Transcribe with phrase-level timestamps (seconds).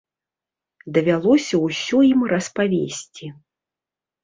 [0.95, 3.25] Давялося ўсё ім распавесці.